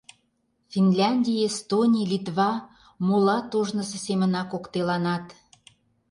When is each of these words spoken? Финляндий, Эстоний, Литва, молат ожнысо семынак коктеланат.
Финляндий, 0.71 1.45
Эстоний, 1.47 2.07
Литва, 2.13 2.51
молат 3.07 3.47
ожнысо 3.59 3.97
семынак 4.05 4.47
коктеланат. 4.53 5.25